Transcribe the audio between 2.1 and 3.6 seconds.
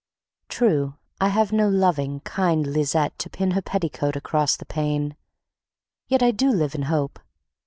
kind Lisette to pin